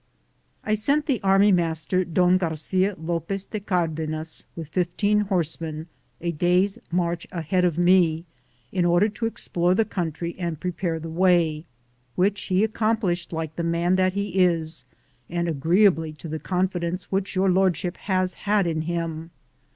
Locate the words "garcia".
2.39-2.95